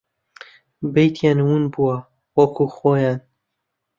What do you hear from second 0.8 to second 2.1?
بەیتیان ون بووە